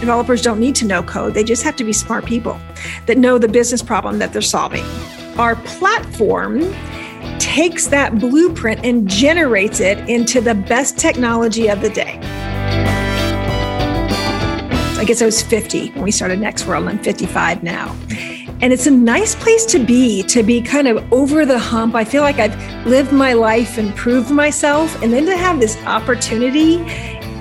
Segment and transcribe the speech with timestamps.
[0.00, 2.58] developers don't need to know code, they just have to be smart people
[3.06, 4.84] that know the business problem that they're solving.
[5.38, 6.74] Our platform
[7.38, 12.18] takes that blueprint and generates it into the best technology of the day.
[14.98, 16.86] I guess I was 50 when we started Next World.
[16.86, 17.96] I'm 55 now.
[18.62, 21.94] And it's a nice place to be, to be kind of over the hump.
[21.94, 25.00] I feel like I've lived my life and proved myself.
[25.02, 26.84] And then to have this opportunity,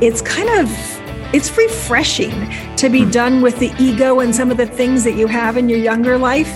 [0.01, 0.98] it's kind of
[1.33, 3.11] it's refreshing to be hmm.
[3.11, 6.17] done with the ego and some of the things that you have in your younger
[6.17, 6.49] life.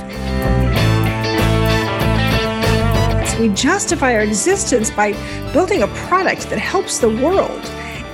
[3.29, 5.13] So we justify our existence by
[5.53, 7.61] building a product that helps the world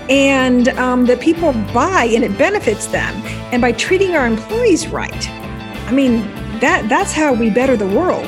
[0.10, 3.14] and um, that people buy and it benefits them,
[3.54, 5.30] and by treating our employees right.
[5.88, 6.22] I mean,
[6.60, 8.28] that that's how we better the world.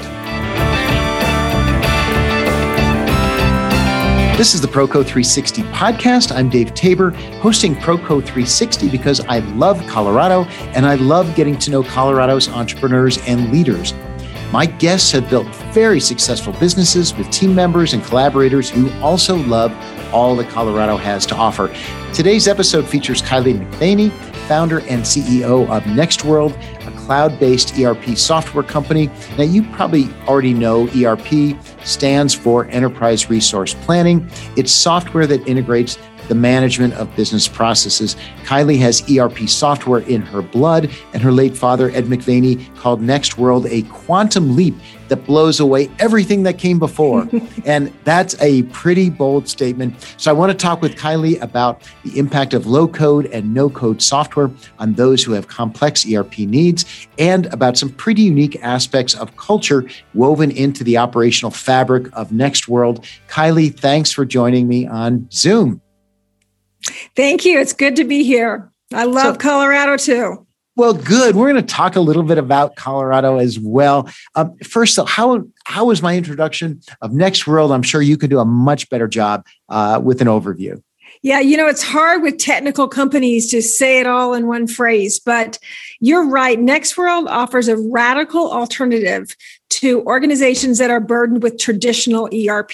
[4.41, 6.35] This is the Proco 360 podcast.
[6.35, 7.11] I'm Dave Tabor,
[7.43, 13.19] hosting Proco 360 because I love Colorado and I love getting to know Colorado's entrepreneurs
[13.27, 13.93] and leaders.
[14.51, 19.71] My guests have built very successful businesses with team members and collaborators who also love
[20.11, 21.71] all that Colorado has to offer.
[22.11, 24.11] Today's episode features Kylie McVaney,
[24.47, 29.05] founder and CEO of NextWorld, a cloud based ERP software company.
[29.37, 34.29] Now, you probably already know ERP stands for Enterprise Resource Planning.
[34.55, 35.97] It's software that integrates
[36.31, 38.15] the management of business processes.
[38.43, 43.37] Kylie has ERP software in her blood, and her late father, Ed McVaney, called Next
[43.37, 44.73] World a quantum leap
[45.09, 47.27] that blows away everything that came before.
[47.65, 49.93] and that's a pretty bold statement.
[50.15, 53.69] So I want to talk with Kylie about the impact of low code and no
[53.69, 59.13] code software on those who have complex ERP needs and about some pretty unique aspects
[59.13, 63.05] of culture woven into the operational fabric of Next World.
[63.27, 65.81] Kylie, thanks for joining me on Zoom.
[67.15, 67.59] Thank you.
[67.59, 68.71] It's good to be here.
[68.93, 70.45] I love so, Colorado too.
[70.77, 71.35] Well, good.
[71.35, 74.09] We're going to talk a little bit about Colorado as well.
[74.35, 77.71] Um, first, though, how how was my introduction of Next World?
[77.71, 80.81] I'm sure you could do a much better job uh, with an overview.
[81.23, 85.19] Yeah, you know, it's hard with technical companies to say it all in one phrase,
[85.19, 85.59] but
[85.99, 86.59] you're right.
[86.59, 89.35] Next World offers a radical alternative
[89.69, 92.71] to organizations that are burdened with traditional ERP.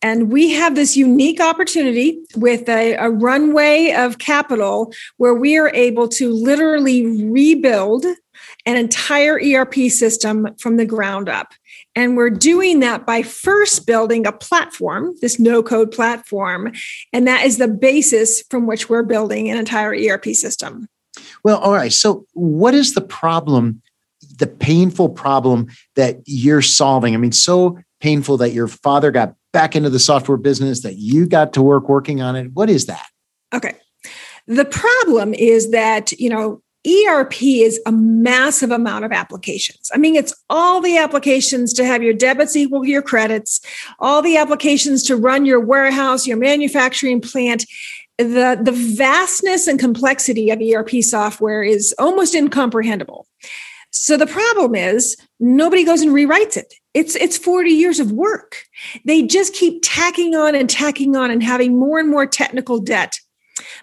[0.00, 5.74] And we have this unique opportunity with a, a, runway of capital where we are
[5.74, 8.06] able to literally rebuild
[8.64, 11.52] an entire ERP system from the ground up.
[11.96, 16.72] And we're doing that by first building a platform, this no code platform.
[17.12, 20.88] And that is the basis from which we're building an entire ERP system.
[21.42, 21.92] Well, all right.
[21.92, 23.82] So, what is the problem,
[24.36, 27.14] the painful problem that you're solving?
[27.14, 31.26] I mean, so painful that your father got back into the software business, that you
[31.26, 32.50] got to work working on it.
[32.52, 33.06] What is that?
[33.54, 33.74] Okay.
[34.46, 39.90] The problem is that, you know, ERP is a massive amount of applications.
[39.92, 43.60] I mean, it's all the applications to have your debits equal your credits,
[43.98, 47.66] all the applications to run your warehouse, your manufacturing plant.
[48.16, 53.26] The, the vastness and complexity of ERP software is almost incomprehensible.
[53.90, 56.74] So the problem is nobody goes and rewrites it.
[56.94, 58.64] It's it's 40 years of work.
[59.04, 63.18] They just keep tacking on and tacking on and having more and more technical debt.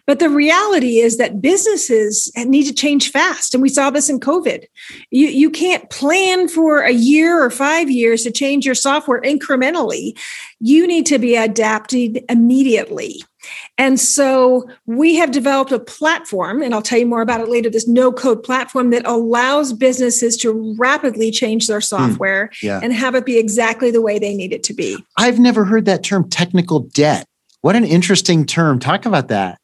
[0.06, 3.54] But the reality is that businesses need to change fast.
[3.54, 4.66] And we saw this in COVID.
[5.12, 10.18] You, you can't plan for a year or five years to change your software incrementally.
[10.60, 13.22] You need to be adapted immediately.
[13.78, 17.70] And so we have developed a platform, and I'll tell you more about it later
[17.70, 21.84] this no code platform that allows businesses to rapidly change their hmm.
[21.84, 22.80] software mm, yeah.
[22.82, 24.98] and have it be exactly the way they need it to be.
[25.18, 27.28] I've never heard that term technical debt.
[27.62, 28.80] What an interesting term.
[28.80, 29.60] Talk about that.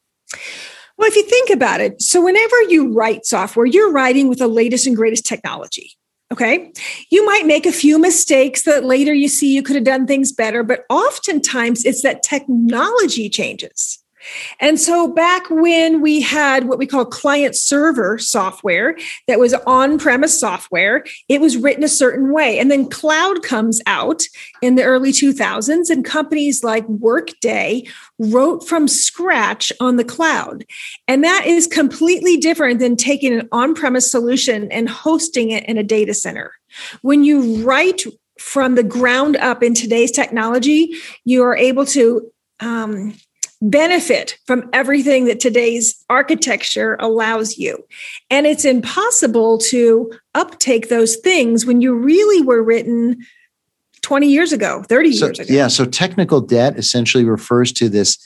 [0.98, 4.48] Well, if you think about it, so whenever you write software, you're writing with the
[4.48, 5.92] latest and greatest technology.
[6.32, 6.72] Okay.
[7.10, 10.32] You might make a few mistakes that later you see you could have done things
[10.32, 14.01] better, but oftentimes it's that technology changes.
[14.60, 18.96] And so back when we had what we call client server software
[19.26, 22.58] that was on premise software, it was written a certain way.
[22.58, 24.22] And then cloud comes out
[24.60, 27.84] in the early 2000s, and companies like Workday
[28.18, 30.64] wrote from scratch on the cloud.
[31.08, 35.78] And that is completely different than taking an on premise solution and hosting it in
[35.78, 36.52] a data center.
[37.02, 38.02] When you write
[38.38, 42.30] from the ground up in today's technology, you are able to
[42.60, 43.14] um,
[43.62, 47.78] benefit from everything that today's architecture allows you.
[48.28, 53.24] And it's impossible to uptake those things when you really were written
[54.02, 55.54] 20 years ago, 30 so, years ago.
[55.54, 55.68] Yeah.
[55.68, 58.18] So technical debt essentially refers to this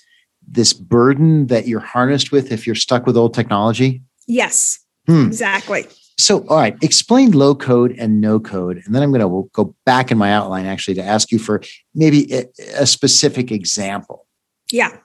[0.49, 4.01] this burden that you're harnessed with if you're stuck with old technology.
[4.29, 5.27] Yes, hmm.
[5.27, 5.87] exactly.
[6.19, 8.81] So, all right, explain low code and no code.
[8.85, 11.39] And then I'm going to we'll go back in my outline actually to ask you
[11.39, 11.63] for
[11.95, 12.47] maybe a,
[12.79, 14.26] a specific example.
[14.73, 14.97] Yeah.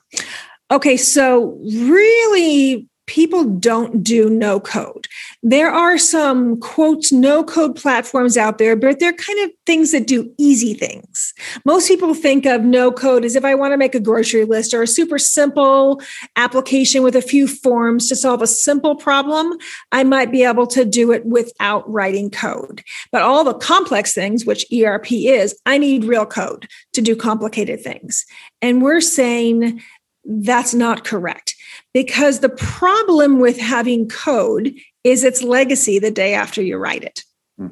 [0.70, 0.96] Okay.
[0.96, 5.06] So, really, people don't do no code.
[5.42, 10.06] There are some quote no code platforms out there, but they're kind of things that
[10.06, 11.34] do easy things.
[11.66, 14.72] Most people think of no code as if I want to make a grocery list
[14.72, 16.00] or a super simple
[16.36, 19.58] application with a few forms to solve a simple problem,
[19.92, 22.82] I might be able to do it without writing code.
[23.10, 27.82] But all the complex things, which ERP is, I need real code to do complicated
[27.82, 28.24] things.
[28.62, 29.82] And we're saying
[30.24, 31.56] that's not correct
[31.94, 34.74] because the problem with having code
[35.04, 37.24] is its legacy the day after you write it.
[37.58, 37.68] Hmm.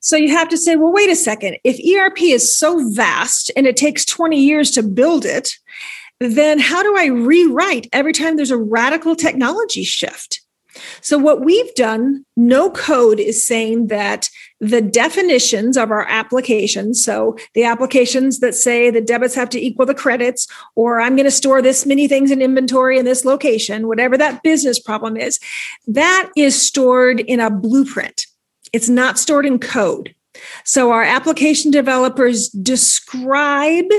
[0.00, 1.58] So you have to say, well, wait a second.
[1.64, 5.52] If ERP is so vast and it takes 20 years to build it,
[6.20, 10.40] then how do I rewrite every time there's a radical technology shift?
[11.00, 14.28] So, what we've done, no code is saying that
[14.60, 19.86] the definitions of our applications, so the applications that say the debits have to equal
[19.86, 20.46] the credits,
[20.76, 24.42] or I'm going to store this many things in inventory in this location, whatever that
[24.42, 25.38] business problem is,
[25.86, 28.26] that is stored in a blueprint.
[28.72, 30.14] It's not stored in code.
[30.64, 33.90] So, our application developers describe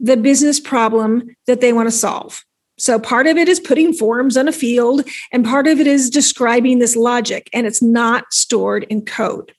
[0.00, 2.44] the business problem that they want to solve.
[2.78, 6.10] So part of it is putting forms on a field, and part of it is
[6.10, 9.52] describing this logic, and it's not stored in code.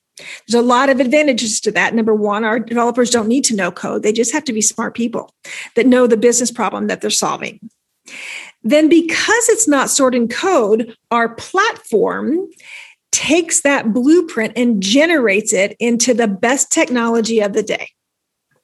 [0.47, 1.93] There's a lot of advantages to that.
[1.93, 4.95] Number one, our developers don't need to know code, they just have to be smart
[4.95, 5.33] people
[5.75, 7.59] that know the business problem that they're solving.
[8.63, 12.47] Then, because it's not stored in code, our platform
[13.11, 17.89] takes that blueprint and generates it into the best technology of the day.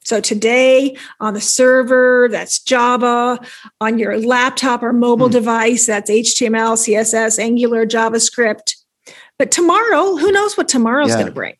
[0.04, 3.40] So today on the server, that's Java.
[3.80, 5.32] On your laptop or mobile hmm.
[5.32, 8.76] device, that's HTML, CSS, Angular, JavaScript.
[9.38, 11.16] But tomorrow, who knows what tomorrow's yeah.
[11.16, 11.54] going to bring?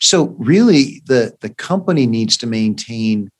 [0.00, 3.30] So really, the the company needs to maintain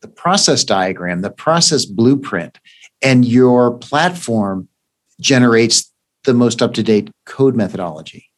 [0.00, 2.58] the process diagram, the process blueprint,
[3.02, 4.68] and your platform
[5.20, 5.92] generates
[6.24, 8.30] the most up to date code methodology.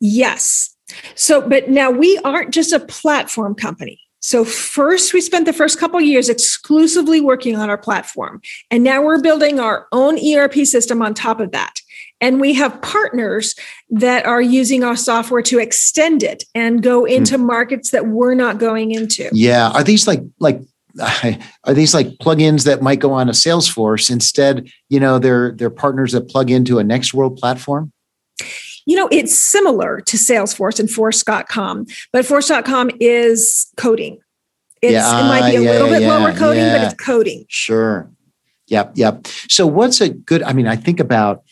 [0.00, 0.74] Yes.
[1.14, 4.00] So, but now we aren't just a platform company.
[4.20, 8.40] So first, we spent the first couple years exclusively working on our platform,
[8.70, 11.80] and now we're building our own ERP system on top of that.
[12.20, 13.54] And we have partners
[13.88, 17.12] that are using our software to extend it and go hmm.
[17.12, 19.30] into markets that we're not going into.
[19.32, 20.60] Yeah, are these like like
[21.64, 24.70] are these like plugins that might go on a Salesforce instead?
[24.90, 27.92] You know, they're they're partners that plug into a Next World platform.
[28.86, 34.18] You know, it's similar to Salesforce and Force.com, but Force.com is coding.
[34.82, 37.44] It's, yeah, it might be a yeah, little bit yeah, lower coding, but it's coding.
[37.48, 38.10] Sure.
[38.68, 38.92] Yep.
[38.94, 39.26] Yep.
[39.48, 41.42] So what's a good, I mean, I think about,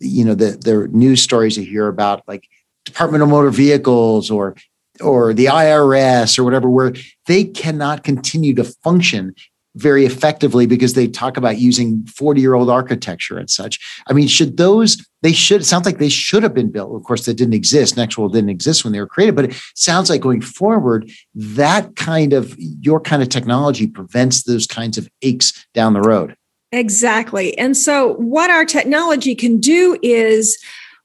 [0.00, 2.48] you know, the, the news stories you hear about like
[2.84, 4.56] Department of Motor Vehicles or
[5.00, 6.92] or the IRS or whatever, where
[7.26, 9.34] they cannot continue to function
[9.76, 13.80] very effectively because they talk about using 40 year old architecture and such.
[14.06, 16.94] I mean, should those, they should, it sounds like they should have been built.
[16.94, 17.96] Of course, that didn't exist.
[17.96, 22.32] Nextworld didn't exist when they were created, but it sounds like going forward, that kind
[22.32, 26.36] of, your kind of technology prevents those kinds of aches down the road.
[26.70, 27.56] Exactly.
[27.56, 30.58] And so, what our technology can do is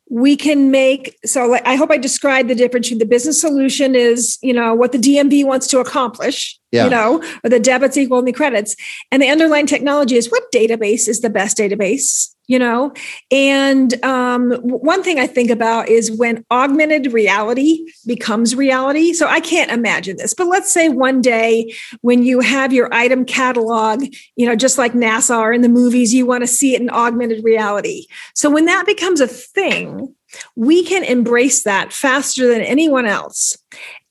[0.09, 4.39] we can make so i hope i described the difference between the business solution is
[4.41, 6.85] you know what the dmv wants to accomplish yeah.
[6.85, 8.75] you know or the debits equal the credits.
[9.11, 12.91] And the underlying technology is what database is the best database you know?
[13.29, 19.13] And um, one thing i think about is when augmented reality becomes reality.
[19.13, 23.23] So i can't imagine this but let's say one day when you have your item
[23.23, 24.03] catalog
[24.35, 26.89] you know just like nasa or in the movies you want to see it in
[26.89, 28.07] augmented reality.
[28.33, 30.15] So when that becomes a thing
[30.55, 33.57] we can embrace that faster than anyone else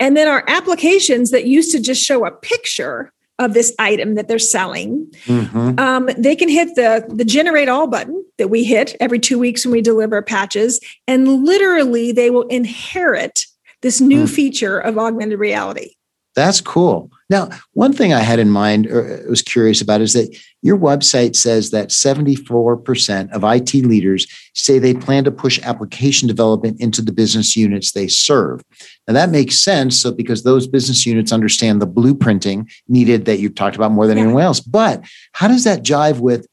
[0.01, 4.27] and then our applications that used to just show a picture of this item that
[4.27, 5.79] they're selling, mm-hmm.
[5.79, 9.65] um, they can hit the the generate all button that we hit every two weeks
[9.65, 13.45] when we deliver patches, and literally they will inherit
[13.83, 14.29] this new mm.
[14.35, 15.93] feature of augmented reality.
[16.39, 17.11] That's cool.
[17.29, 20.79] Now, one thing I had in mind or uh, was curious about is that your
[20.79, 27.03] website says that 74% of IT leaders say they plan to push application development into
[27.03, 28.63] the business units they serve.
[29.09, 33.57] Now that makes sense so because those business units understand the blueprinting needed that you've
[33.57, 34.23] talked about more than yeah.
[34.23, 34.61] anyone else.
[34.61, 35.03] But
[35.33, 36.47] how does that jive with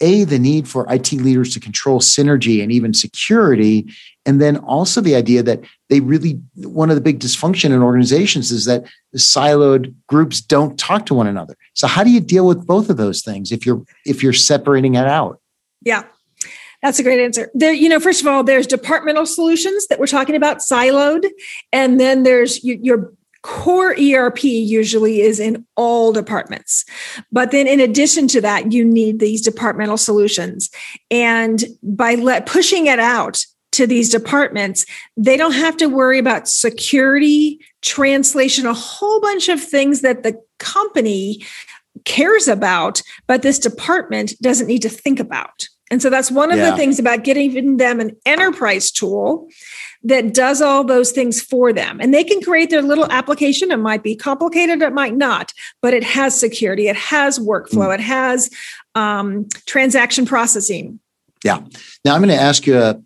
[0.00, 3.86] a the need for IT leaders to control synergy and even security
[4.28, 8.52] and then also the idea that they really one of the big dysfunction in organizations
[8.52, 12.46] is that the siloed groups don't talk to one another so how do you deal
[12.46, 15.40] with both of those things if you're if you're separating it out
[15.82, 16.02] yeah
[16.82, 17.50] That's a great answer.
[17.54, 21.26] There, you know, first of all, there's departmental solutions that we're talking about, siloed,
[21.72, 26.84] and then there's your core ERP usually is in all departments.
[27.32, 30.70] But then in addition to that, you need these departmental solutions.
[31.10, 36.48] And by let, pushing it out to these departments, they don't have to worry about
[36.48, 41.44] security, translation, a whole bunch of things that the company
[42.04, 45.68] cares about, but this department doesn't need to think about.
[45.90, 46.70] And so that's one of yeah.
[46.70, 49.48] the things about getting them an enterprise tool
[50.02, 51.98] that does all those things for them.
[52.00, 53.70] And they can create their little application.
[53.70, 57.94] It might be complicated, it might not, but it has security, it has workflow, mm.
[57.94, 58.50] it has
[58.94, 61.00] um, transaction processing.
[61.42, 61.60] Yeah.
[62.04, 63.00] Now I'm going to ask you a,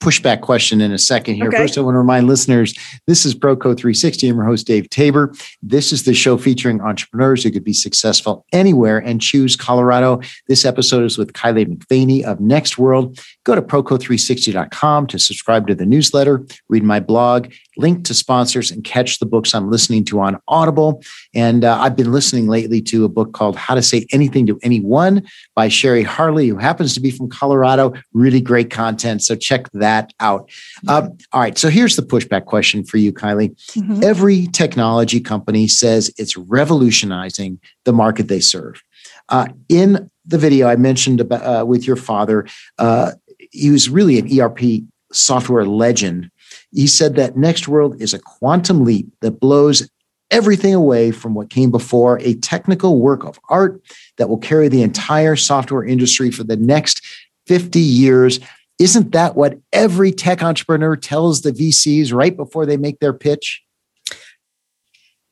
[0.00, 1.48] pushback question in a second here.
[1.48, 1.56] Okay.
[1.56, 2.74] First, I want to remind listeners
[3.06, 4.28] this is Proco 360.
[4.28, 5.32] I'm your host, Dave Tabor.
[5.62, 10.20] This is the show featuring entrepreneurs who could be successful anywhere and choose Colorado.
[10.48, 13.18] This episode is with Kylie McVaney of Next World.
[13.44, 18.84] Go to Proco360.com to subscribe to the newsletter, read my blog, link to sponsors, and
[18.84, 21.02] catch the books I'm listening to on Audible.
[21.34, 24.58] And uh, I've been listening lately to a book called How to Say Anything to
[24.62, 27.92] Anyone by Shari Harley, who happens to be from Colorado.
[28.12, 29.22] Really great content.
[29.22, 30.50] So check that out.
[30.88, 31.56] Uh, all right.
[31.56, 33.54] So here's the pushback question for you, Kylie.
[33.72, 34.02] Mm-hmm.
[34.02, 38.82] Every technology company says it's revolutionizing the market they serve.
[39.28, 42.46] Uh, in the video I mentioned about, uh, with your father,
[42.78, 43.12] uh,
[43.50, 46.30] he was really an ERP software legend
[46.72, 49.88] he said that Next World is a quantum leap that blows
[50.30, 53.80] everything away from what came before, a technical work of art
[54.18, 57.00] that will carry the entire software industry for the next
[57.46, 58.40] 50 years.
[58.78, 63.62] Isn't that what every tech entrepreneur tells the VCs right before they make their pitch?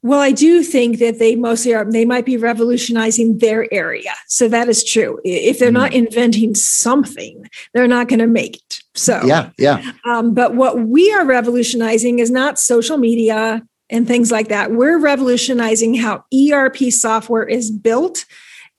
[0.04, 4.12] Well, I do think that they mostly are, they might be revolutionizing their area.
[4.28, 5.18] So that is true.
[5.24, 5.74] If they're mm.
[5.74, 8.80] not inventing something, they're not going to make it.
[8.94, 9.92] So, yeah, yeah.
[10.04, 14.72] Um, but what we are revolutionizing is not social media and things like that.
[14.72, 18.26] We're revolutionizing how ERP software is built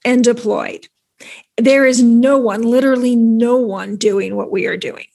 [0.05, 0.87] and deployed.
[1.57, 5.05] There is no one, literally no one doing what we are doing.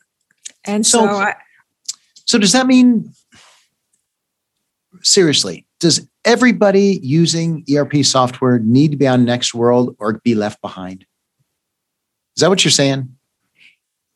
[0.64, 1.34] And so, so, I,
[2.24, 3.12] so does that mean
[5.02, 10.60] seriously, does everybody using ERP software need to be on Next World or be left
[10.60, 11.06] behind?
[12.36, 13.14] Is that what you're saying?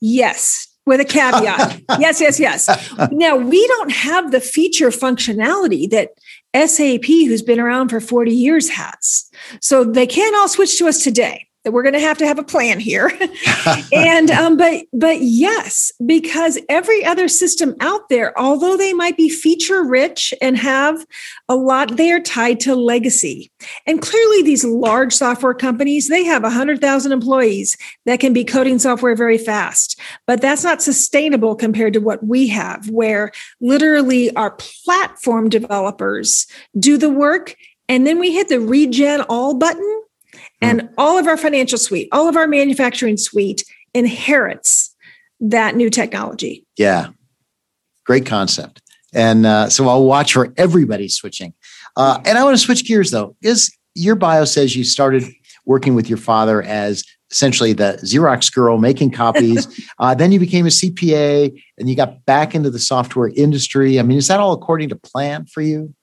[0.01, 1.81] Yes, with a caveat.
[1.99, 2.95] yes, yes, yes.
[3.11, 6.11] Now, we don't have the feature functionality that
[6.55, 9.31] SAP, who's been around for 40 years, has.
[9.61, 12.39] So they can't all switch to us today that we're going to have to have
[12.39, 13.11] a plan here.
[13.93, 19.29] And um, but but yes because every other system out there although they might be
[19.29, 21.07] feature rich and have
[21.49, 23.51] a lot they are tied to legacy.
[23.87, 29.17] And clearly these large software companies they have 100000 employees that can be coding software
[29.17, 29.99] very fast.
[30.27, 36.47] But that's not sustainable compared to what we have where literally our platform developers
[36.79, 37.57] do the work
[37.89, 40.04] and then we hit the regen all button
[40.61, 40.89] and mm.
[40.99, 44.95] all of our financial suite, all of our manufacturing suite inherits
[45.41, 46.65] that new technology.
[46.77, 47.09] Yeah.
[48.05, 48.83] Great concept.
[49.13, 51.55] And uh, so I'll watch for everybody switching.
[51.97, 53.37] Uh, and I want to switch gears though.
[53.43, 55.25] Is your bio says you started
[55.67, 59.81] working with your father as essentially the Xerox girl making copies.
[59.99, 63.99] uh, then you became a CPA and you got back into the software industry.
[63.99, 65.95] I mean, is that all according to plan for you?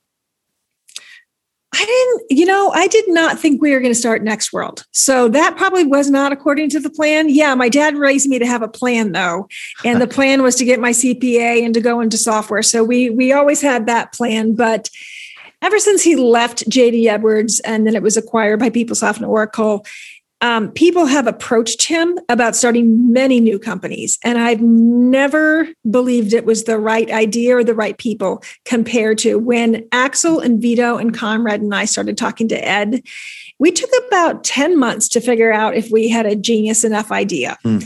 [1.74, 4.86] I didn't, you know, I did not think we were going to start Next World.
[4.92, 7.30] So that probably was not according to the plan.
[7.30, 9.48] Yeah, my dad raised me to have a plan though.
[9.86, 12.62] And the plan was to get my CPA and to go into software.
[12.62, 14.90] So we we always had that plan, but
[15.62, 19.86] ever since he left JD Edwards and then it was acquired by PeopleSoft and Oracle,
[20.42, 26.46] um, people have approached him about starting many new companies, and I've never believed it
[26.46, 31.14] was the right idea or the right people compared to when Axel and Vito and
[31.14, 33.04] Conrad and I started talking to Ed.
[33.60, 37.58] We took about 10 months to figure out if we had a genius enough idea.
[37.62, 37.80] Hmm.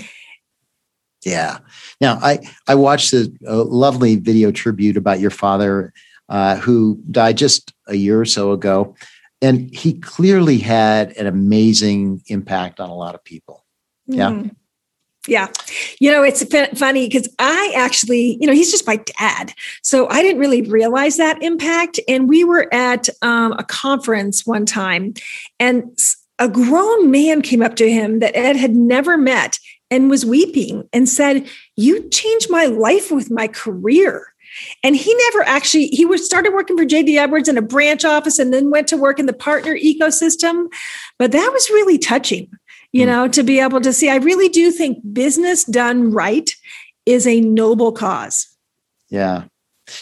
[1.25, 1.57] Yeah.
[1.99, 5.91] Now, I, I watched a, a lovely video tribute about your father,
[6.29, 8.95] uh, who died just a year or so ago
[9.45, 13.63] and he clearly had an amazing impact on a lot of people.
[14.07, 14.29] Yeah.
[14.29, 14.47] Mm-hmm.
[15.27, 15.47] Yeah.
[15.99, 16.43] You know, it's
[16.77, 19.53] funny because I actually, you know, he's just my dad.
[19.81, 21.99] So I didn't really realize that impact.
[22.07, 25.13] And we were at um, a conference one time,
[25.59, 25.97] and
[26.37, 29.57] a grown man came up to him that Ed had never met
[29.89, 34.27] and was weeping and said, You changed my life with my career.
[34.83, 38.39] And he never actually, he was started working for JD Edwards in a branch office
[38.39, 40.65] and then went to work in the partner ecosystem.
[41.19, 42.49] But that was really touching,
[42.91, 43.07] you mm.
[43.07, 44.09] know, to be able to see.
[44.09, 46.49] I really do think business done right
[47.05, 48.47] is a noble cause.
[49.09, 49.45] Yeah.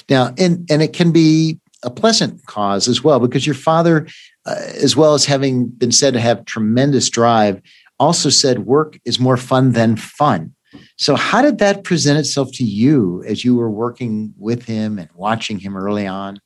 [0.09, 4.07] Now, and and it can be a pleasant cause as well, because your father,
[4.45, 7.61] uh, as well as having been said to have tremendous drive,
[7.99, 10.52] also said work is more fun than fun.
[10.97, 15.09] So, how did that present itself to you as you were working with him and
[15.15, 16.39] watching him early on?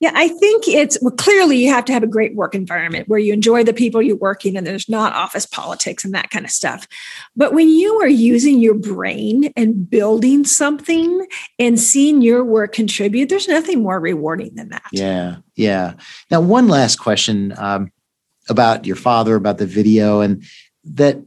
[0.00, 3.18] Yeah, I think it's well, clearly you have to have a great work environment where
[3.18, 6.50] you enjoy the people you're working and there's not office politics and that kind of
[6.50, 6.86] stuff.
[7.36, 11.26] But when you are using your brain and building something
[11.58, 14.84] and seeing your work contribute, there's nothing more rewarding than that.
[14.92, 15.94] Yeah, yeah.
[16.30, 17.90] Now, one last question um,
[18.50, 20.44] about your father, about the video, and
[20.84, 21.18] that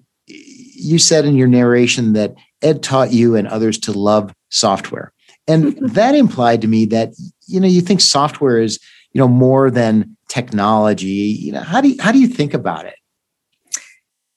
[0.78, 5.12] you said in your narration that Ed taught you and others to love software.
[5.48, 5.88] And mm-hmm.
[5.88, 7.14] that implied to me that
[7.48, 8.80] you know you think software is
[9.14, 11.08] you know more than technology.
[11.08, 12.96] You know how do you how do you think about it?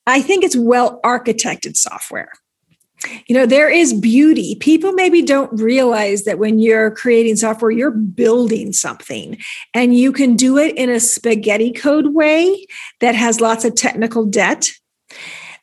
[0.07, 2.33] I think it's well architected software.
[3.27, 4.57] You know there is beauty.
[4.57, 9.39] People maybe don't realize that when you're creating software you're building something
[9.75, 12.67] and you can do it in a spaghetti code way
[13.01, 14.71] that has lots of technical debt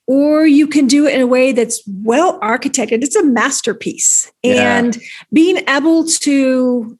[0.07, 4.77] or you can do it in a way that's well architected it's a masterpiece yeah.
[4.77, 4.97] and
[5.31, 6.97] being able to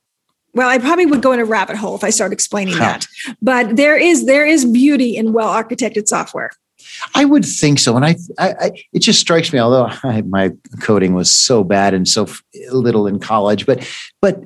[0.53, 2.79] well i probably would go in a rabbit hole if i start explaining huh.
[2.79, 3.07] that
[3.41, 6.51] but there is there is beauty in well architected software
[7.15, 9.59] I would think so, and I, I, I it just strikes me.
[9.59, 12.27] Although I, my coding was so bad and so
[12.71, 13.87] little in college, but
[14.21, 14.43] but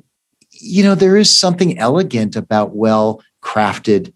[0.50, 4.12] you know there is something elegant about well crafted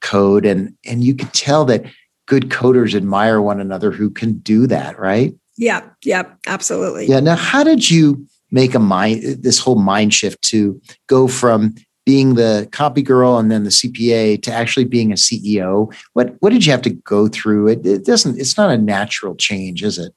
[0.00, 1.84] code, and and you can tell that
[2.30, 5.34] good coders admire one another who can do that, right?
[5.58, 7.06] Yeah, yeah, absolutely.
[7.06, 7.18] Yeah.
[7.18, 11.74] Now, how did you make a mind this whole mind shift to go from
[12.06, 15.92] being the copy girl and then the CPA to actually being a CEO?
[16.12, 17.66] What what did you have to go through?
[17.66, 18.38] It, it doesn't.
[18.38, 20.14] It's not a natural change, is it?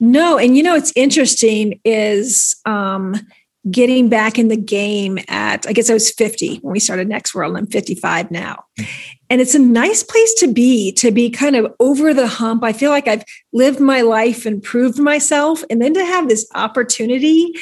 [0.00, 3.14] No, and you know it's interesting is um,
[3.70, 7.34] getting back in the game at, I guess I was 50 when we started Next
[7.34, 7.56] World.
[7.56, 8.64] I'm 55 now.
[9.30, 12.62] And it's a nice place to be, to be kind of over the hump.
[12.62, 15.64] I feel like I've lived my life and proved myself.
[15.70, 17.52] And then to have this opportunity,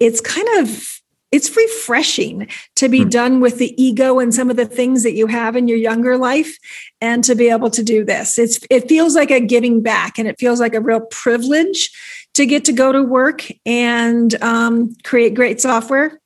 [0.00, 3.08] it's kind of, it's refreshing to be hmm.
[3.08, 6.16] done with the ego and some of the things that you have in your younger
[6.16, 6.56] life
[7.00, 8.38] and to be able to do this.
[8.38, 11.90] It's it feels like a giving back and it feels like a real privilege
[12.34, 16.20] to get to go to work and um, create great software?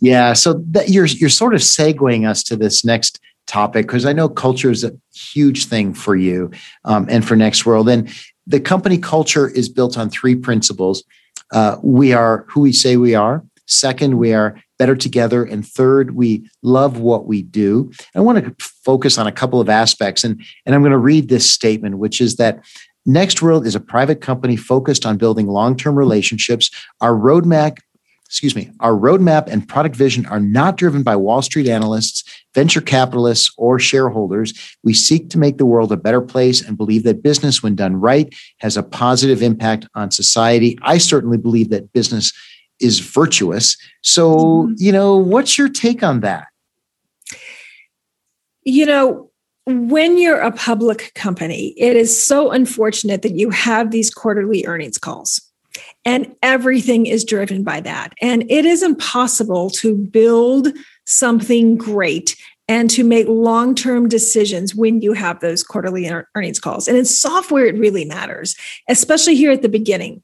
[0.00, 4.12] Yeah, so that you're you're sort of segueing us to this next topic because I
[4.12, 6.50] know culture is a huge thing for you
[6.84, 8.08] um, and for Next World, and
[8.46, 11.04] the company culture is built on three principles.
[11.52, 13.44] Uh, we are who we say we are.
[13.66, 17.90] Second, we are better together, and third, we love what we do.
[18.14, 21.28] I want to focus on a couple of aspects, and and I'm going to read
[21.28, 22.64] this statement, which is that
[23.06, 26.70] Next World is a private company focused on building long-term relationships.
[27.00, 27.78] Our roadmap,
[28.24, 32.80] excuse me, our roadmap and product vision are not driven by Wall Street analysts, venture
[32.80, 34.54] capitalists, or shareholders.
[34.82, 37.96] We seek to make the world a better place and believe that business, when done
[37.96, 40.78] right, has a positive impact on society.
[40.82, 42.32] I certainly believe that business
[42.80, 43.76] is virtuous.
[44.02, 44.72] So, mm-hmm.
[44.78, 46.46] you know, what's your take on that?
[48.64, 49.30] You know,
[49.66, 54.98] when you're a public company, it is so unfortunate that you have these quarterly earnings
[54.98, 55.40] calls.
[56.04, 58.12] And everything is driven by that.
[58.20, 60.68] And it is impossible to build
[61.06, 62.36] something great
[62.68, 66.88] and to make long term decisions when you have those quarterly earnings calls.
[66.88, 68.56] And in software, it really matters,
[68.88, 70.22] especially here at the beginning.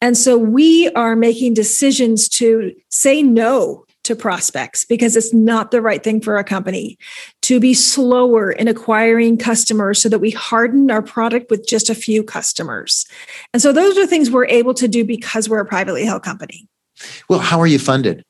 [0.00, 5.80] And so we are making decisions to say no to prospects because it's not the
[5.80, 6.98] right thing for a company
[7.42, 11.94] to be slower in acquiring customers so that we harden our product with just a
[11.94, 13.06] few customers.
[13.52, 16.66] And so those are things we're able to do because we're a privately held company.
[17.28, 18.24] Well, how are you funded?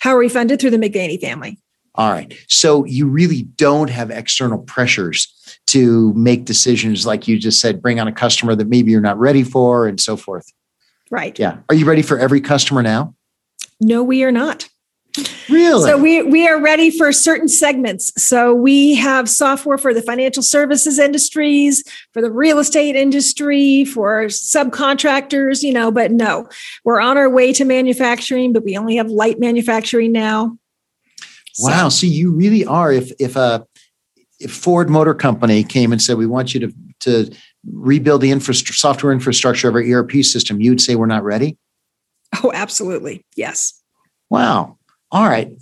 [0.00, 0.60] How are we funded?
[0.60, 1.58] Through the McVaney family.
[1.94, 2.34] All right.
[2.48, 5.32] So you really don't have external pressures
[5.68, 9.18] to make decisions like you just said, bring on a customer that maybe you're not
[9.18, 10.52] ready for and so forth.
[11.10, 11.38] Right.
[11.38, 11.58] Yeah.
[11.68, 13.14] Are you ready for every customer now?
[13.80, 14.68] No, we are not.
[15.48, 15.88] Really?
[15.88, 18.10] So we we are ready for certain segments.
[18.20, 24.24] So we have software for the financial services industries, for the real estate industry, for
[24.24, 26.48] subcontractors, you know, but no.
[26.84, 30.58] We're on our way to manufacturing, but we only have light manufacturing now.
[31.60, 33.64] Wow, so, so you really are if if a
[34.40, 37.36] if Ford Motor Company came and said we want you to to
[37.72, 41.56] rebuild the infrastructure software infrastructure of our ERP system, you would say we're not ready?
[42.42, 43.24] Oh, absolutely.
[43.36, 43.80] Yes.
[44.28, 44.78] Wow.
[45.14, 45.56] All right.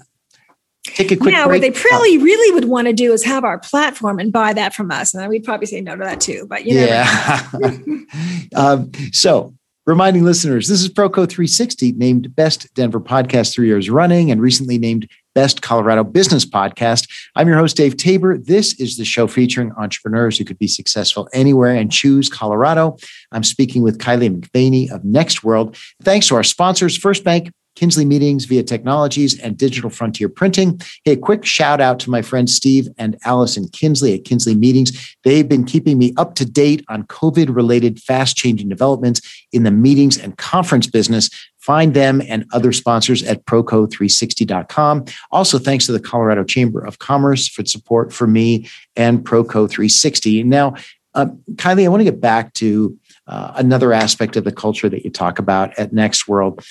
[0.85, 1.62] Take a quick now, break.
[1.62, 4.75] what they probably really would want to do is have our platform and buy that
[4.75, 5.12] from us.
[5.12, 6.47] And then we'd probably say no to that too.
[6.49, 7.49] But you yeah.
[8.57, 9.55] um, so
[9.87, 14.79] reminding listeners, this is Proco 360, named Best Denver Podcast three years running and recently
[14.79, 17.09] named Best Colorado Business Podcast.
[17.37, 18.38] I'm your host, Dave Tabor.
[18.38, 22.97] This is the show featuring entrepreneurs who could be successful anywhere and choose Colorado.
[23.33, 25.77] I'm speaking with Kylie McVaney of Next World.
[26.03, 30.81] Thanks to our sponsors, First Bank, Kinsley Meetings via Technologies and Digital Frontier Printing.
[31.05, 35.17] Hey, a quick shout out to my friends Steve and Allison Kinsley at Kinsley Meetings.
[35.25, 39.21] They've been keeping me up to date on COVID related fast changing developments
[39.53, 41.31] in the meetings and conference business.
[41.59, 45.05] Find them and other sponsors at proco360.com.
[45.31, 50.43] Also, thanks to the Colorado Chamber of Commerce for support for me and Proco 360.
[50.43, 50.75] Now,
[51.15, 55.05] uh, Kylie, I want to get back to uh, another aspect of the culture that
[55.05, 56.65] you talk about at Next World.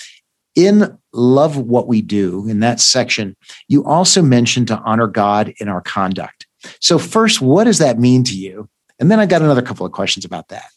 [0.54, 3.36] In Love What We Do, in that section,
[3.68, 6.46] you also mentioned to honor God in our conduct.
[6.80, 8.68] So, first, what does that mean to you?
[8.98, 10.70] And then I got another couple of questions about that.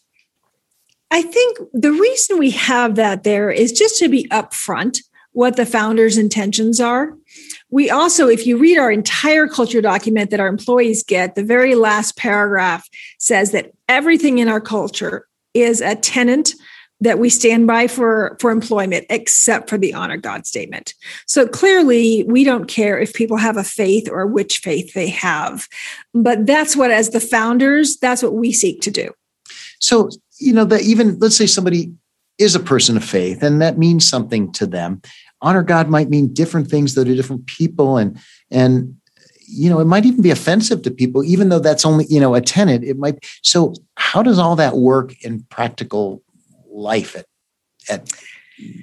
[1.10, 4.98] I think the reason we have that there is just to be upfront
[5.32, 7.14] what the founder's intentions are.
[7.70, 11.74] We also, if you read our entire culture document that our employees get, the very
[11.74, 16.54] last paragraph says that everything in our culture is a tenant
[17.00, 20.94] that we stand by for for employment except for the honor god statement.
[21.26, 25.68] So clearly we don't care if people have a faith or which faith they have.
[26.14, 29.10] But that's what as the founders that's what we seek to do.
[29.78, 31.92] So you know that even let's say somebody
[32.38, 35.02] is a person of faith and that means something to them.
[35.42, 38.18] Honor god might mean different things though to different people and
[38.50, 38.96] and
[39.48, 42.34] you know it might even be offensive to people even though that's only you know
[42.34, 46.22] a tenant it might so how does all that work in practical
[46.76, 47.26] life at
[47.88, 48.10] at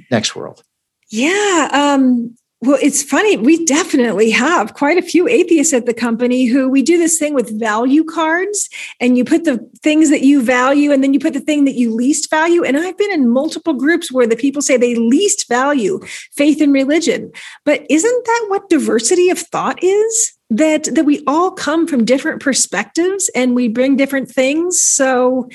[0.09, 0.63] next world
[1.09, 3.35] yeah um well, it's funny.
[3.35, 7.33] We definitely have quite a few atheists at the company who we do this thing
[7.33, 8.69] with value cards,
[9.01, 11.75] and you put the things that you value, and then you put the thing that
[11.75, 12.63] you least value.
[12.63, 15.99] And I've been in multiple groups where the people say they least value
[16.31, 17.33] faith and religion.
[17.65, 20.33] But isn't that what diversity of thought is?
[20.49, 24.81] That that we all come from different perspectives and we bring different things.
[24.81, 25.49] So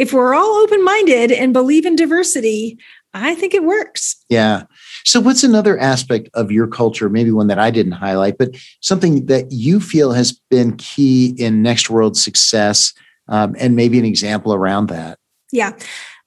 [0.00, 2.78] if we're all open minded and believe in diversity,
[3.12, 4.16] I think it works.
[4.30, 4.62] Yeah.
[5.04, 9.26] So, what's another aspect of your culture, maybe one that I didn't highlight, but something
[9.26, 12.94] that you feel has been key in Next World success
[13.28, 15.18] um, and maybe an example around that?
[15.52, 15.76] Yeah.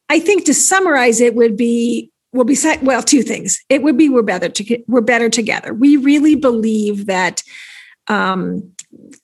[0.07, 4.09] I think to summarize it would be well besides well two things it would be
[4.09, 7.43] we're better to we're better together we really believe that
[8.07, 8.71] um,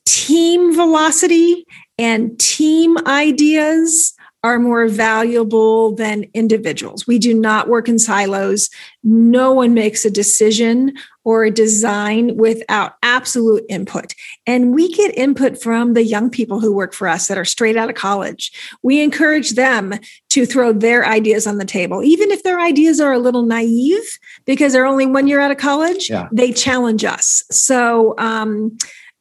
[0.05, 1.65] team velocity
[1.97, 7.05] and team ideas are more valuable than individuals.
[7.05, 8.69] We do not work in silos.
[9.03, 10.93] No one makes a decision
[11.25, 14.15] or a design without absolute input.
[14.47, 17.75] And we get input from the young people who work for us that are straight
[17.75, 18.51] out of college.
[18.81, 19.93] We encourage them
[20.29, 24.07] to throw their ideas on the table, even if their ideas are a little naive
[24.45, 26.29] because they're only one year out of college, yeah.
[26.31, 27.43] they challenge us.
[27.51, 28.77] So, um,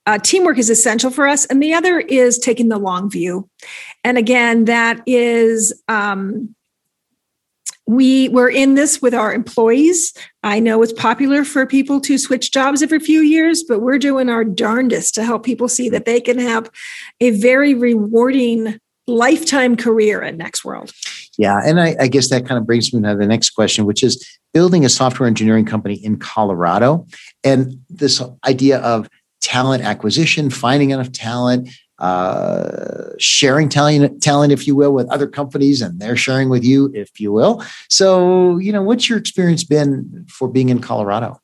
[0.09, 1.45] uh, teamwork is essential for us.
[1.45, 3.47] And the other is taking the long view.
[4.05, 6.55] And again, that is um,
[7.89, 10.13] we we're in this with our employees.
[10.43, 14.29] I know it's popular for people to switch jobs every few years, but we're doing
[14.29, 16.71] our darndest to help people see that they can have
[17.21, 20.93] a very rewarding lifetime career at Next World.
[21.39, 24.03] Yeah, and I, I guess that kind of brings me to the next question, which
[24.03, 27.07] is building a software engineering company in Colorado,
[27.43, 29.09] and this idea of
[29.41, 35.83] talent acquisition, finding enough talent, uh, sharing talent, talent, if you will, with other companies,
[35.83, 37.63] and they're sharing with you, if you will.
[37.89, 41.41] So, you know, what's your experience been for being in Colorado?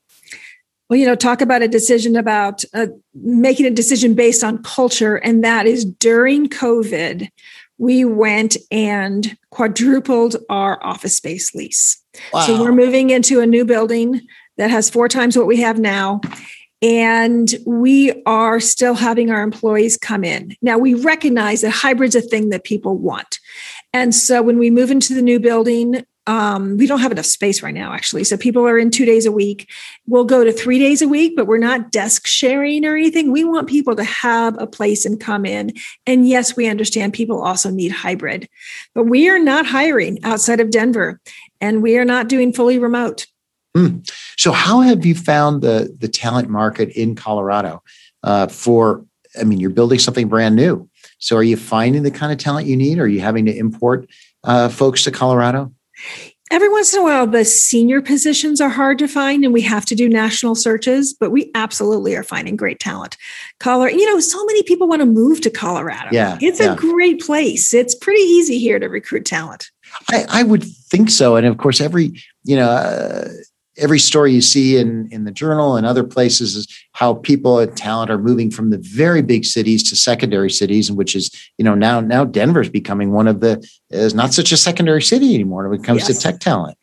[0.88, 5.16] Well, you know, talk about a decision about uh, making a decision based on culture,
[5.16, 7.28] and that is during COVID,
[7.78, 12.00] we went and quadrupled our office space lease.
[12.32, 12.42] Wow.
[12.42, 14.20] So we're moving into a new building
[14.56, 16.20] that has four times what we have now
[16.82, 20.56] and we are still having our employees come in.
[20.60, 23.38] Now, we recognize that hybrid's a thing that people want.
[23.92, 27.62] And so when we move into the new building, um, we don't have enough space
[27.62, 28.24] right now, actually.
[28.24, 29.70] So people are in two days a week.
[30.06, 33.30] We'll go to three days a week, but we're not desk sharing or anything.
[33.30, 35.74] We want people to have a place and come in.
[36.06, 38.48] And yes, we understand people also need hybrid,
[38.94, 41.20] but we are not hiring outside of Denver
[41.60, 43.26] and we are not doing fully remote.
[43.76, 44.08] Mm.
[44.36, 47.82] So, how have you found the the talent market in Colorado
[48.22, 49.04] uh, for?
[49.38, 50.88] I mean, you're building something brand new.
[51.18, 52.98] So, are you finding the kind of talent you need?
[52.98, 54.08] Or are you having to import
[54.44, 55.72] uh, folks to Colorado?
[56.50, 59.86] Every once in a while, the senior positions are hard to find and we have
[59.86, 63.16] to do national searches, but we absolutely are finding great talent.
[63.60, 66.10] Colorado, you know, so many people want to move to Colorado.
[66.12, 66.38] Yeah.
[66.42, 66.74] It's yeah.
[66.74, 67.72] a great place.
[67.72, 69.70] It's pretty easy here to recruit talent.
[70.10, 71.36] I, I would think so.
[71.36, 73.28] And of course, every, you know, uh,
[73.76, 77.76] every story you see in in the journal and other places is how people and
[77.76, 81.64] talent are moving from the very big cities to secondary cities and which is you
[81.64, 85.68] know now now denver's becoming one of the is not such a secondary city anymore
[85.68, 86.18] when it comes yes.
[86.18, 86.76] to tech talent.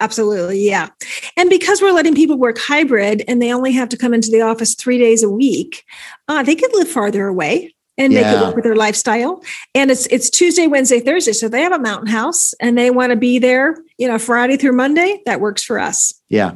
[0.00, 0.88] Absolutely yeah.
[1.36, 4.40] And because we're letting people work hybrid and they only have to come into the
[4.40, 5.84] office three days a week
[6.28, 8.22] uh, they could live farther away and yeah.
[8.22, 9.42] make it work with their lifestyle.
[9.74, 11.32] And it's it's Tuesday, Wednesday, Thursday.
[11.32, 14.56] So they have a mountain house and they want to be there, you know, Friday
[14.56, 15.20] through Monday.
[15.26, 16.12] That works for us.
[16.28, 16.52] Yeah.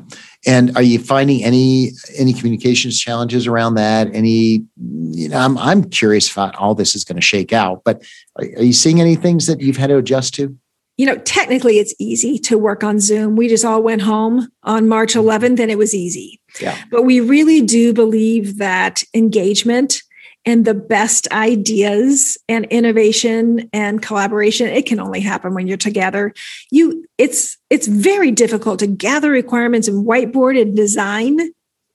[0.47, 4.09] And are you finding any any communications challenges around that?
[4.15, 4.65] Any,
[5.11, 8.03] you know, I'm I'm curious about all this is going to shake out, but
[8.37, 10.57] are, are you seeing any things that you've had to adjust to?
[10.97, 13.37] you know, technically it's easy to work on Zoom.
[13.37, 15.63] We just all went home on March 11th mm-hmm.
[15.63, 16.41] and it was easy.
[16.61, 16.77] Yeah.
[16.91, 20.03] But we really do believe that engagement
[20.47, 26.33] and the best ideas and innovation and collaboration it can only happen when you're together.
[26.71, 31.41] You it's it's very difficult to gather requirements and whiteboard and design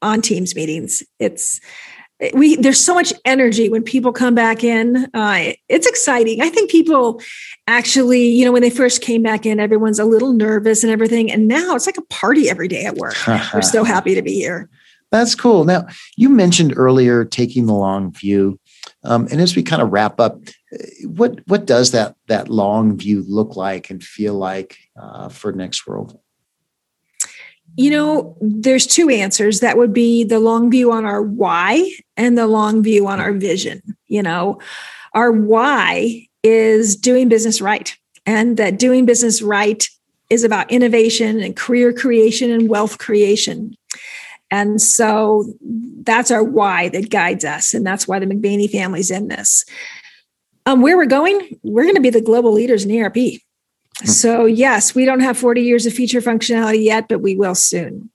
[0.01, 1.01] on teams meetings.
[1.17, 1.61] It's
[2.33, 5.07] we there's so much energy when people come back in.
[5.13, 6.41] Uh, it's exciting.
[6.41, 7.21] I think people
[7.67, 11.31] actually you know when they first came back in everyone's a little nervous and everything
[11.31, 13.15] and now it's like a party every day at work.
[13.53, 14.69] We're so happy to be here
[15.11, 15.65] that's cool.
[15.65, 18.59] Now, you mentioned earlier taking the long view.
[19.03, 20.39] Um, and as we kind of wrap up,
[21.03, 25.85] what what does that that long view look like and feel like uh, for Next
[25.85, 26.17] World?
[27.77, 29.59] You know, there's two answers.
[29.59, 33.33] That would be the long view on our why and the long view on our
[33.33, 33.81] vision.
[34.07, 34.59] You know,
[35.13, 37.95] our why is doing business right,
[38.25, 39.85] and that doing business right
[40.29, 43.75] is about innovation and career creation and wealth creation.
[44.51, 45.45] And so
[46.03, 47.73] that's our why that guides us.
[47.73, 49.63] And that's why the McVaney family's in this.
[50.65, 53.15] Um, where we're going, we're going to be the global leaders in ERP.
[53.15, 54.05] Hmm.
[54.05, 58.11] So, yes, we don't have 40 years of feature functionality yet, but we will soon.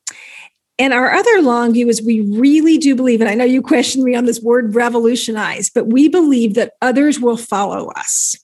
[0.79, 4.05] And our other long view is we really do believe, and I know you questioned
[4.05, 8.37] me on this word revolutionize, but we believe that others will follow us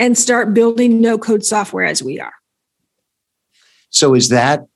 [0.00, 2.32] and start building no code software as we are.
[3.90, 4.66] So, is that,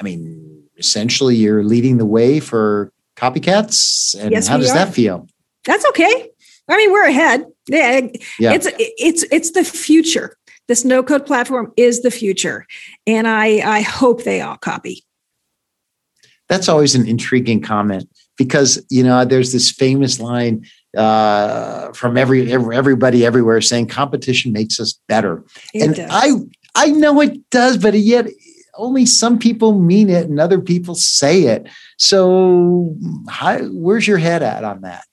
[0.00, 0.49] I mean,
[0.80, 4.18] essentially you're leading the way for copycats.
[4.18, 4.74] And yes, how does are.
[4.74, 5.28] that feel?
[5.64, 6.30] That's okay.
[6.68, 7.44] I mean, we're ahead.
[7.68, 8.52] Yeah, yeah.
[8.52, 10.36] It's it's it's the future.
[10.68, 12.66] This no code platform is the future.
[13.06, 15.04] And I I hope they all copy.
[16.48, 20.64] That's always an intriguing comment because you know there's this famous line
[20.96, 25.44] uh, from every, every everybody everywhere saying competition makes us better.
[25.74, 26.10] It and does.
[26.10, 26.30] I
[26.74, 28.26] I know it does, but yet
[28.80, 31.68] only some people mean it and other people say it.
[31.98, 32.96] So,
[33.28, 35.04] how, where's your head at on that?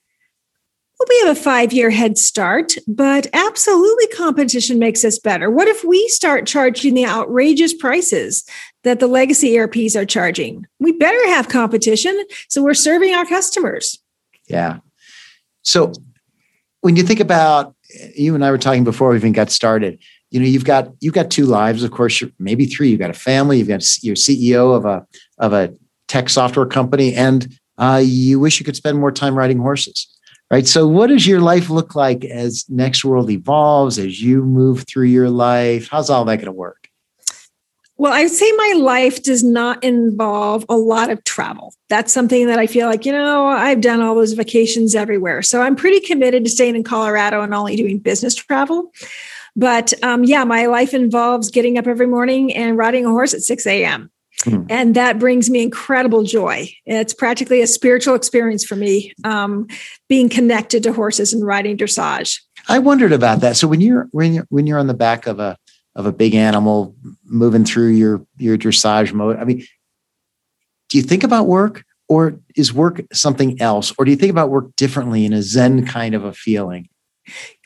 [1.00, 5.52] Well, we have a five year head start, but absolutely competition makes us better.
[5.52, 8.44] What if we start charging the outrageous prices
[8.84, 10.66] that the legacy ERPs are charging?
[10.80, 14.00] We better have competition so we're serving our customers.
[14.48, 14.80] Yeah.
[15.62, 15.92] So,
[16.82, 17.76] when you think about,
[18.16, 20.00] you and I were talking before we even got started,
[20.32, 21.84] you know you've got you've got two lives.
[21.84, 22.90] Of course maybe three.
[22.90, 23.60] You've got a family.
[23.60, 25.06] You've got your ceo of a
[25.38, 25.74] of a
[26.08, 27.14] tech software company.
[27.14, 30.08] And uh, you wish you could spend more time riding horses
[30.52, 30.68] right?
[30.68, 35.08] So what does your life look like as next world evolves as you move through
[35.08, 35.90] your life?
[35.90, 36.88] How's all that going to work?
[38.00, 41.74] Well, I'd say my life does not involve a lot of travel.
[41.90, 45.42] That's something that I feel like, you know, I've done all those vacations everywhere.
[45.42, 48.92] So I'm pretty committed to staying in Colorado and only doing business travel.
[49.58, 53.42] But um, yeah, my life involves getting up every morning and riding a horse at
[53.42, 54.12] 6 a.m.
[54.42, 54.68] Mm.
[54.70, 56.70] And that brings me incredible joy.
[56.86, 59.66] It's practically a spiritual experience for me, um,
[60.08, 62.40] being connected to horses and riding dressage.
[62.70, 63.58] I wondered about that.
[63.58, 65.58] So when you're when you're when you're on the back of a
[65.96, 69.66] of a big animal moving through your your dressage mode, I mean,
[70.90, 74.52] do you think about work, or is work something else, or do you think about
[74.52, 76.90] work differently in a Zen kind of a feeling?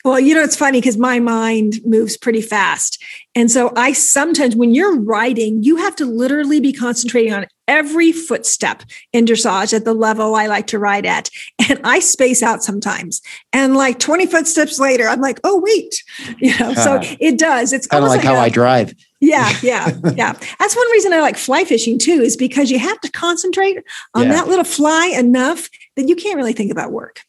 [0.04, 3.02] Well, you know, it's funny because my mind moves pretty fast.
[3.34, 8.10] And so I sometimes, when you're riding, you have to literally be concentrating on every
[8.10, 11.30] footstep in dressage at the level I like to ride at.
[11.68, 13.22] And I space out sometimes.
[13.52, 16.02] And like 20 footsteps later, I'm like, oh, wait.
[16.38, 17.72] You know, so it does.
[17.72, 18.94] It's kind of like, like how I drive.
[19.20, 20.32] Yeah, yeah, yeah.
[20.58, 23.78] That's one reason I like fly fishing too, is because you have to concentrate
[24.14, 24.32] on yeah.
[24.32, 27.22] that little fly enough that you can't really think about work.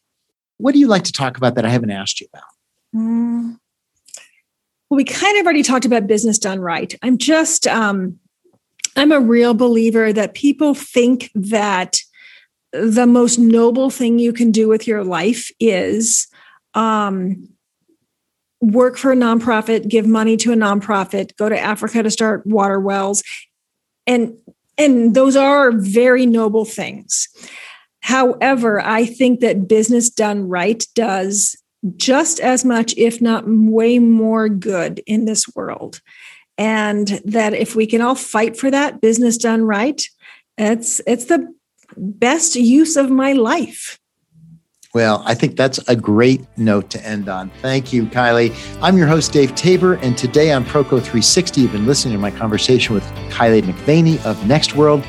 [0.64, 2.48] What do you like to talk about that I haven't asked you about?
[2.96, 3.58] Mm.
[4.88, 6.94] Well, we kind of already talked about business done right.
[7.02, 8.18] I'm just, um,
[8.96, 11.98] I'm a real believer that people think that
[12.72, 16.28] the most noble thing you can do with your life is
[16.72, 17.46] um,
[18.62, 22.80] work for a nonprofit, give money to a nonprofit, go to Africa to start water
[22.80, 23.22] wells,
[24.06, 24.34] and
[24.78, 27.28] and those are very noble things.
[28.04, 31.56] However, I think that business done right does
[31.96, 36.02] just as much, if not way more good in this world.
[36.58, 40.02] And that if we can all fight for that business done right,
[40.58, 41.50] it's it's the
[41.96, 43.98] best use of my life.
[44.92, 47.50] Well, I think that's a great note to end on.
[47.62, 48.54] Thank you, Kylie.
[48.82, 52.30] I'm your host, Dave Tabor, and today on Proco 360, you've been listening to my
[52.30, 55.04] conversation with Kylie McVaney of NextWorld.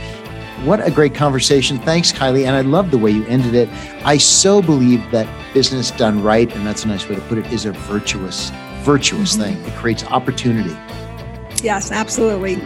[0.64, 1.78] What a great conversation.
[1.80, 2.46] Thanks, Kylie.
[2.46, 3.70] And I love the way you ended it.
[4.06, 7.46] I so believe that business done right, and that's a nice way to put it,
[7.52, 9.56] is a virtuous, virtuous mm-hmm.
[9.56, 9.66] thing.
[9.66, 10.76] It creates opportunity.
[11.64, 12.62] Yes, absolutely.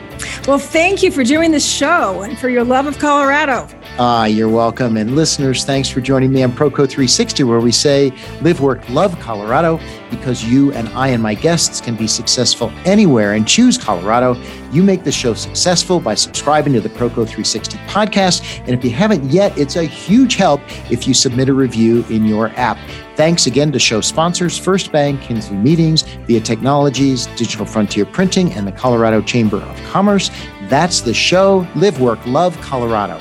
[0.48, 3.68] Well, thank you for doing this show and for your love of Colorado.
[4.02, 4.96] Ah, you're welcome.
[4.96, 9.20] And listeners, thanks for joining me on Proco 360, where we say live, work, love
[9.20, 9.78] Colorado
[10.10, 14.42] because you and I and my guests can be successful anywhere and choose Colorado.
[14.72, 18.60] You make the show successful by subscribing to the Proco 360 podcast.
[18.60, 22.26] And if you haven't yet, it's a huge help if you submit a review in
[22.26, 22.78] your app.
[23.18, 28.66] Thanks again to show sponsors First Bank, Kinsley Meetings, Via Technologies, Digital Frontier Printing, and
[28.66, 30.32] the Colorado Chamber of Commerce.
[30.70, 31.68] That's the show.
[31.76, 33.20] Live, work, love Colorado.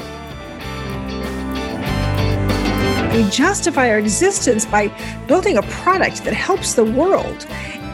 [3.19, 7.47] We justify our existence by building a product that helps the world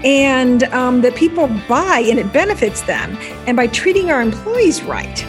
[0.05, 5.25] and um, that people buy and it benefits them, and by treating our employees right.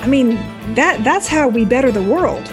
[0.00, 0.36] I mean,
[0.76, 2.50] that, that's how we better the world.